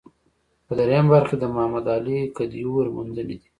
[0.65, 3.37] په درېیمه برخه کې د محمد علي کدیور موندنې دي.